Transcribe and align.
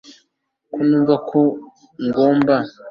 Ko 0.73 0.79
numva 0.87 1.15
ko 1.29 1.39
ngomba 2.05 2.55